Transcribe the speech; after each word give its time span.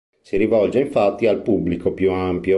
Si 0.23 0.35
rivolge 0.35 0.79
infatti 0.79 1.27
al 1.27 1.43
pubblico 1.43 1.93
più 1.93 2.09
ampio. 2.09 2.49